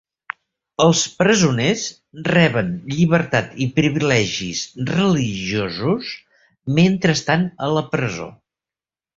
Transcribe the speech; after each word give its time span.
Els 0.85 1.01
presoners 1.23 1.83
reben 2.29 2.71
llibertat 2.93 3.53
i 3.65 3.69
privilegis 3.77 4.63
religiosos 4.93 6.17
mentre 6.81 7.17
estan 7.21 7.49
a 7.69 7.73
la 7.77 7.89
presó. 7.97 8.29